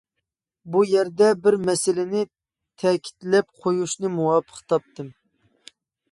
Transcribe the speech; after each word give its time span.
بۇ 0.75 0.79
يەردە 0.91 1.25
بىر 1.41 1.57
مەسىلىنى 1.67 2.23
تەكىتلەپ 2.83 3.49
قويۇشنى 3.65 4.11
مۇۋاپىق 4.15 4.63
تاپتىم. 4.73 5.13